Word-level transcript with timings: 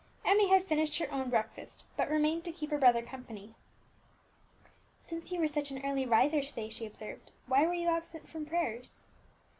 Emmie 0.25 0.49
had 0.49 0.65
finished 0.65 0.97
her 0.97 1.11
own 1.11 1.29
breakfast, 1.29 1.85
but 1.95 2.09
remained 2.09 2.43
to 2.43 2.51
keep 2.51 2.71
her 2.71 2.77
brother 2.79 3.03
company. 3.03 3.53
"Since 4.99 5.31
you 5.31 5.39
were 5.39 5.47
such 5.47 5.69
an 5.69 5.85
early 5.85 6.07
riser 6.07 6.41
to 6.41 6.53
day," 6.55 6.69
she 6.69 6.87
observed, 6.87 7.29
"why 7.45 7.67
were 7.67 7.75
you 7.75 7.87
absent 7.87 8.27
from 8.27 8.47
prayers?" 8.47 9.05